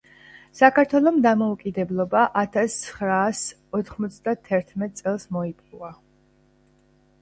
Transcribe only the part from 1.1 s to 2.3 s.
დამოუკიდებლობა